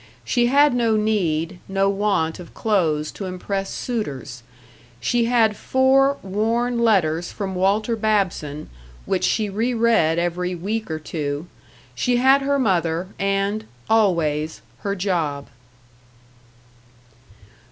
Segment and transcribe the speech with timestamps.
[0.25, 4.41] She had no need, no want of clothes to impress suitors....
[4.99, 8.67] She had four worn letters from Walter Babson
[9.05, 11.45] which she re read every week or two;
[11.93, 15.45] she had her mother and, always, her job.